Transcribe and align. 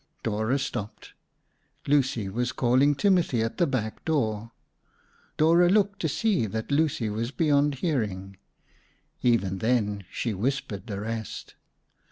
Dora 0.23 0.57
stopped. 0.57 1.13
Lucy 1.85 2.27
was 2.27 2.51
calling 2.53 2.95
Timothy 2.95 3.43
at 3.43 3.59
the 3.59 3.67
back 3.67 4.03
door. 4.03 4.51
Dora 5.37 5.69
looked 5.69 5.99
to 5.99 6.09
see 6.09 6.47
that 6.47 6.71
Lucy 6.71 7.07
was 7.07 7.29
beyond 7.29 7.75
hearing. 7.75 8.37
Even 9.21 9.59
then, 9.59 10.05
she 10.11 10.33
whispered 10.33 10.87
the 10.87 10.99
rest. 11.01 11.53